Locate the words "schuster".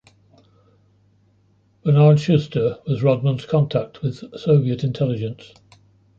2.19-2.79